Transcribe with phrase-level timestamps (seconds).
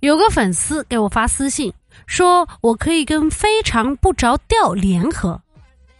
[0.00, 1.72] 有个粉丝给我发私信，
[2.06, 5.38] 说我可以跟非常不着调联合。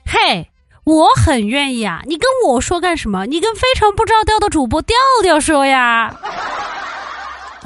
[0.06, 0.50] 嘿，
[0.84, 2.00] 我很愿意啊！
[2.06, 3.26] 你跟我说干什么？
[3.26, 6.16] 你跟非常不着调的主播调调说呀。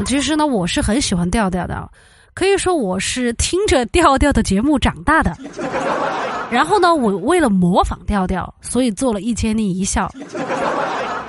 [0.05, 1.89] 其实呢，我是很喜欢调调的，
[2.35, 5.37] 可以说我是听着调调的节目长大的。
[6.51, 10.13] 然后呢，我为了模仿调调，所以做了一千零一笑。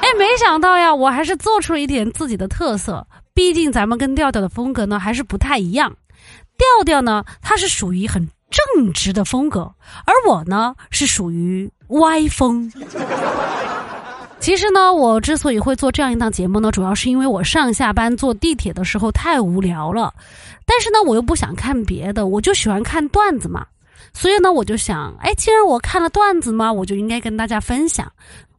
[0.01, 3.05] 哎，没想到呀，我还是做出了一点自己的特色。
[3.35, 5.95] 毕竟咱们跟调调的风格呢还是不太一样。
[6.57, 9.73] 调调呢，它是属于很正直的风格，
[10.05, 12.71] 而我呢是属于歪风。
[14.39, 20.13] 其实呢，我之所以会做这样一档节目呢，主要是因为我上下班坐地铁的时候太无聊了，
[20.65, 23.65] 但是呢，我又不想看别的，我就喜欢看段子嘛。
[24.13, 28.09] 所以呢，我就想，哎，既然我看了段子嘛，我就应该跟大家分享。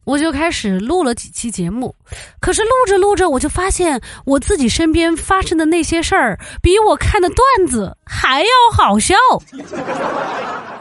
[0.07, 1.93] 我就开始录了几期节目，
[2.39, 9.13] 可是录着录着，我就发现我自己身边发生的那些事儿，比我看的段子还要好笑。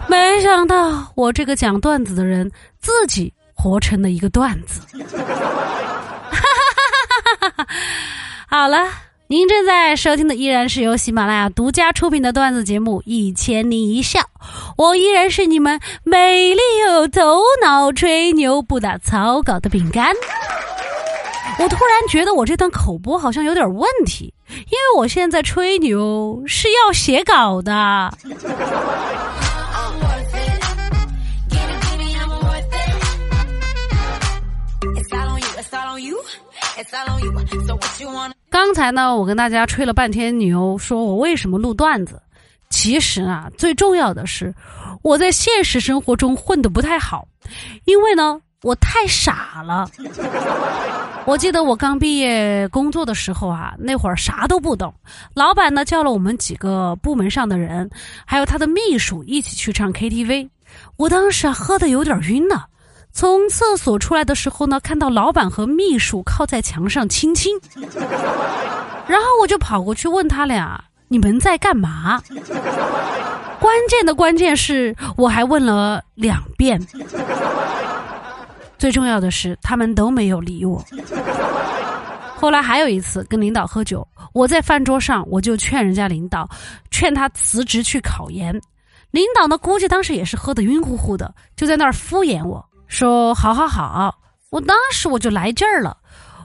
[0.06, 4.80] 没想到我这个讲段子的人，自己活成了一个段子。
[8.46, 8.86] 好了。
[9.28, 14.20] 您正在收听的依然是由喜马拉雅独家出品的段子节目《一千零一笑》，
[14.76, 20.14] 我依然是你们美丽又有头脑、吹牛不打草稿的饼干。
[21.58, 28.16] 我突然觉得我这段口播好像有点问题，因为我现在吹牛是要写稿的。
[38.76, 42.20] 才呢，我跟大家吹了半天牛，说我为什么录段子。
[42.68, 44.54] 其实啊，最重要的是
[45.00, 47.26] 我在现实生活中混得不太好，
[47.86, 49.90] 因为呢，我太傻了。
[51.24, 54.92] 我记得我刚毕业工作的时候啊，那会儿啥都不懂，
[55.32, 57.88] 老板呢叫了我们几个部门上的人，
[58.26, 60.50] 还有他的秘书一起去唱 KTV。
[60.98, 62.62] 我当时啊，喝的有点晕呢。
[63.16, 67.58] 从厕所出来的时候呢，看到老板和秘书靠在墙上亲亲，
[69.08, 70.78] 然后我就跑过去问他俩
[71.08, 72.22] ：“你们在干嘛？”
[73.58, 76.78] 关键的关键是我还问了两遍，
[78.76, 80.84] 最重要的是他们都没有理我。
[82.36, 86.46] 后来还有一次跟领导喝酒，我在饭桌上我就劝人家领导，
[86.90, 88.52] 劝他辞职去考研。
[89.10, 92.62] 领导呢，估计当时也是喝得晕乎乎的，就在那儿敷衍我。
[92.88, 94.14] 说好好好，
[94.50, 95.96] 我当时我就来劲儿了。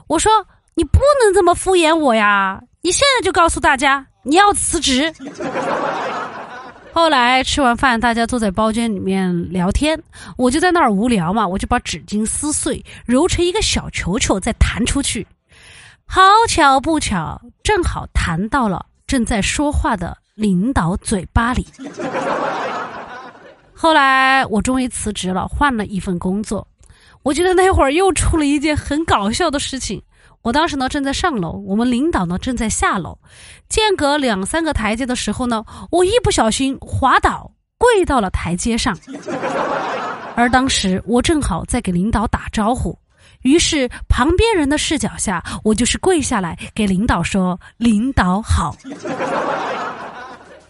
[0.08, 0.30] 我说
[0.74, 2.60] 你不能这么敷衍我呀！
[2.82, 5.12] 你现在就告诉大家你要辞职。
[6.92, 9.98] 后来吃完饭，大家坐在包间里面聊天，
[10.36, 15.26] 我就在那儿无聊嘛，我就把纸巾撕碎，揉成一个小球球，再弹出去。
[16.04, 21.66] 好巧不巧，正好弹到了正在说话的领导嘴巴里。
[23.82, 26.64] 后来我终于辞职了，换了一份工作。
[27.24, 30.00] 我记得那会儿又出了一件很搞笑的事情。
[30.42, 33.18] 我当时呢正在上楼，我们领导呢正在下楼，
[33.68, 38.96] 间隔两三个台阶的时候呢，我一不小心滑倒，跪到了台阶上。
[40.36, 42.96] 而当时我正好在给领导打招呼，
[43.40, 48.76] 于是旁边人的视角下，我就是跪下来给领导说：“领导好。”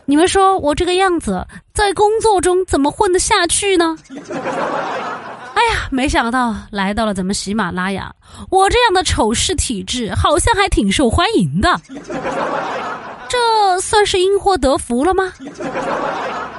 [0.04, 3.96] 你们说我这个样子在工作中怎么混得下去呢？
[5.54, 8.12] 哎呀，没想到来到了咱们喜马拉雅，
[8.50, 11.80] 我这样的丑事体质好像还挺受欢迎的，
[13.28, 15.32] 这算是因祸得福了吗？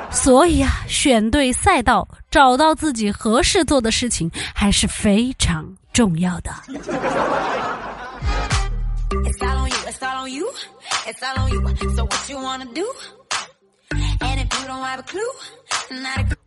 [0.09, 6.51] 所以啊，选对赛道，找到自己合适做的事情还是非常重要的。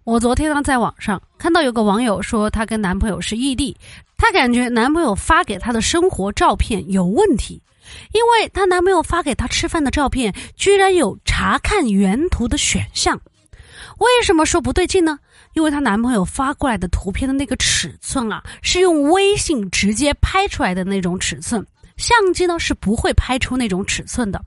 [0.04, 3.76] 我昨天呢，在网上看到有个网友说，她跟男朋友是异地，
[4.16, 7.60] 她感觉男朋友发给她的生活照片有问题，
[8.12, 13.20] 因为她男朋友发给她吃饭的照片居然有查看原图的选项。
[13.98, 15.18] 为什么说不对劲呢？
[15.54, 24.40] 因为她男朋友发过来的图片的那个尺寸啊，是用微信直接拍出来的那种尺寸，相机呢是不会拍出那种尺寸的。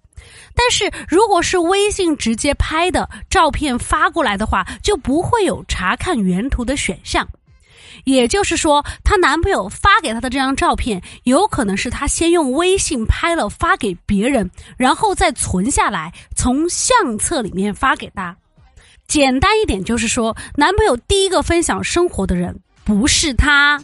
[0.53, 7.27] 但是，如果是微信直接拍的照片发过来的话，就不会有查看原图的选项。
[8.03, 18.35] 也就是说，她男朋友发给她的这张照片，有可能是她先用微信拍了发给别人，然后再存下来，从相册里面发给她。
[19.07, 23.81] 简单一点就是说，男朋友第一个分享生活的人不是他。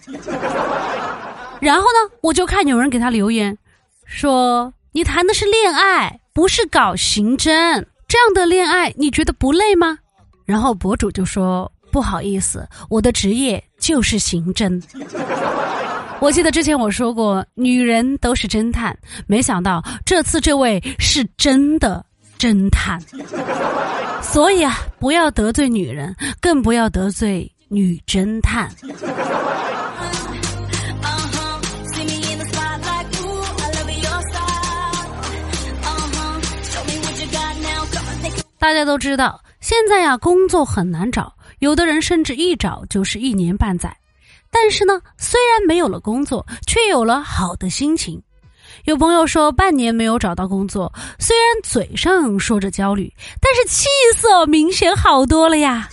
[1.66, 3.58] 然后呢，我就看有人给他留言，
[4.06, 6.20] 说你谈的是恋爱。
[6.32, 7.50] 不是搞刑侦。
[8.10, 9.98] 这样的恋爱你觉得不累吗？
[10.46, 14.84] 然后博主就说：“不好意思，我的职业就是刑侦。”
[16.20, 18.96] 我记得之前我说过，女人都是侦探，
[19.28, 22.06] 没想到这次这位是真的
[22.38, 23.02] 侦探。
[24.22, 28.70] 所以啊，不要得罪女人，更不要得罪女侦探。
[38.58, 43.96] 大家都知道，现在呀，工作很难找，有的人甚至一找就是一年半载。
[44.50, 48.22] 但是呢，虽然没有了工作，却有了好的心情。
[48.86, 53.12] 有朋友说半年没有找到工作，虽然嘴上说着焦虑，
[53.42, 55.90] 但是气色明显好多了呀。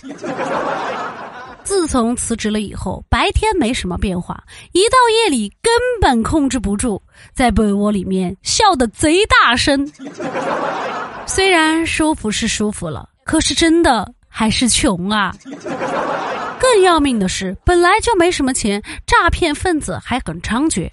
[1.63, 4.43] 自从辞职了以后，白天没什么变化，
[4.73, 7.01] 一到夜里根本控制不住，
[7.33, 9.89] 在被窝里面笑得贼大声。
[11.25, 15.35] 虽然舒服是舒服了，可是真的还是穷啊。
[16.59, 20.89] 更要命的是，本来就没什么钱，诈骗分子还很猖獗。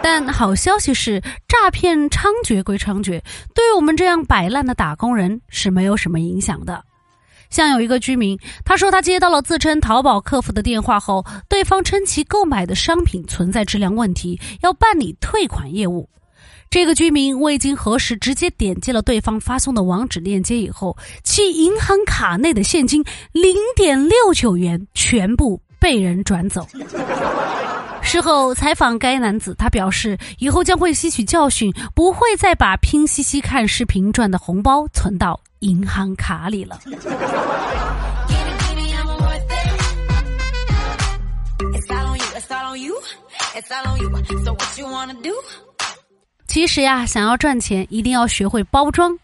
[0.00, 3.20] 但好消息是，诈骗猖獗归猖獗，
[3.54, 6.84] 对我们这样摆烂的打工人是没有什么影响的。
[7.50, 16.08] 像有一个居民，他说他接到了自称淘宝客服的电话后，对方称其购买的商品存在质量问题，要办理退款业务。
[16.70, 26.66] 这个居民未经核实，直接点击了对方发送的网址链接以后，其银行卡内的现金零点六九元全部被人转走。
[28.02, 36.78] 事后采访该男子，他表示以后将会吸取教训，不会再把拼夕夕看视频赚的红包存到银行卡里了。
[46.58, 49.16] 其实呀，想要赚钱，一定要学会包装。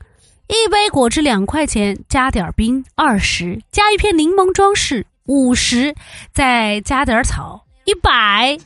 [0.47, 5.93] 一杯果汁两块钱，加点冰二十，加一片柠檬装饰五十，
[6.33, 8.57] 再加点草一百。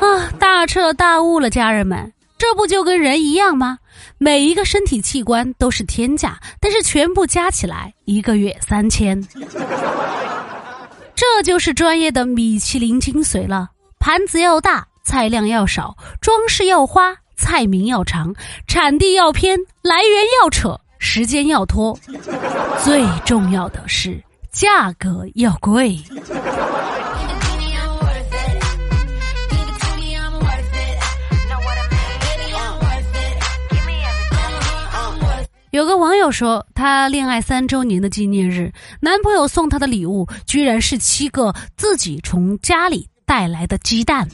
[0.00, 3.78] 啊，大彻大悟了，家人们，这不就跟人一样吗？
[4.18, 9.18] 每一个身体器官都是天价，但是全部加起来一个月三千。
[11.14, 14.86] 这就是专业的米其林精髓了，盘子要大。
[15.02, 18.32] 菜量要少，装饰要花，菜名要长，
[18.66, 21.98] 产地要偏，来源要扯，时间要拖，
[22.84, 24.22] 最重要的是
[24.52, 25.98] 价格要贵。
[35.70, 38.70] 有个网友说，他恋爱三周年的纪念日，
[39.00, 43.08] 男朋友送她的礼物居然是七个自己从家里。
[43.26, 44.28] 带来的鸡蛋，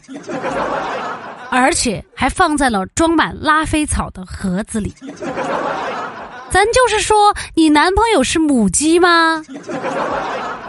[1.56, 4.94] 而且还放在了装满拉菲草的盒子里。
[6.50, 9.42] 咱就是说，你男朋友是母鸡吗？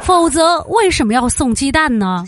[0.02, 2.26] 否则为什么要送鸡蛋呢？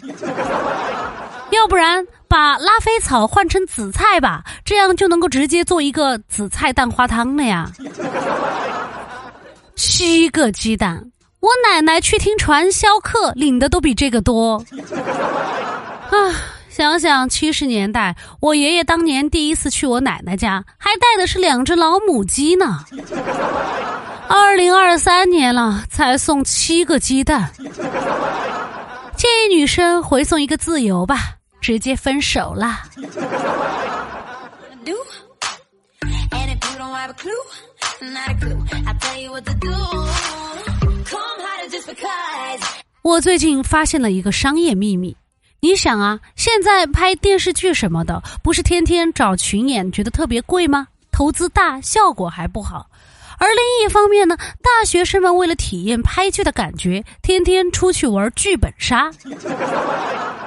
[1.51, 7.71] 要不然把拉菲草换成紫菜吧，这样就能够直接做一个紫菜蛋花汤了呀。
[9.75, 14.63] 七个鸡蛋，我奶奶去听传销课领的都比这个多。
[16.11, 16.15] 啊，
[16.79, 22.85] 想想七十年代，我爷爷当年第一次去我奶奶家，还带的是两只老母鸡呢。
[24.29, 27.51] 二零二三年了，才送七个鸡蛋，
[29.17, 32.83] 建议女生回送一个自由吧，直接分手啦。
[43.01, 45.13] 我最近发现了一个商业秘密。
[45.61, 50.87] 你想啊，现在拍电视剧什么的，不是天天找群演，觉得特别贵吗？
[51.11, 52.87] 投资大，效果还不好。
[53.37, 59.11] 而另一方面呢，大学生们为了体验拍剧的感觉，天天出去玩剧本杀。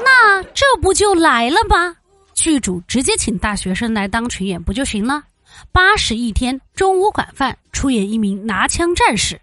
[0.05, 1.95] 那这不就来了吗？
[2.35, 5.23] 剧组直接请大学生来当群演不就行了？
[5.71, 9.39] 八十一天，中午管饭，出演一名拿枪战士。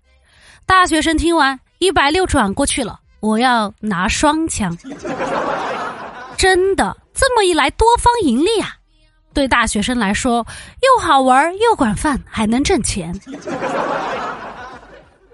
[0.65, 2.99] 大学生听完，一百六转过去了。
[3.19, 4.75] 我要拿双枪，
[6.39, 8.69] 真的这么一来多方盈利啊！
[9.33, 10.37] 对大学生来说
[10.81, 13.13] 又好玩又管饭还能挣钱，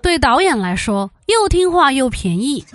[0.01, 2.65] 对导演来说又听话又便宜，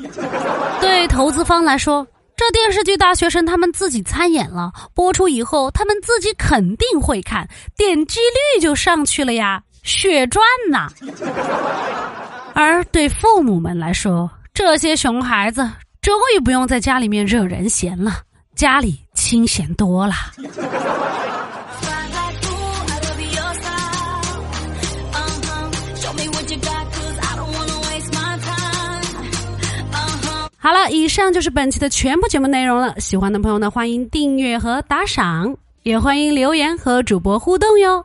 [0.81, 2.07] 对投资方来说
[2.37, 8.21] 这电视剧大学生他们自己参演了，播出以后他们自己肯定会看，点击
[8.55, 10.89] 率就上去了呀，血赚呐！
[12.55, 15.69] 而对父母们来说，这些熊孩子
[16.01, 18.23] 终于不用在家里面惹人嫌了
[18.55, 20.15] 家里清闲多了。
[30.63, 32.95] 好了以上就是本期的全部节目内容了。
[33.01, 38.05] 喜欢的朋友呢欢迎订阅和打赏也欢迎留言和主播互动哟。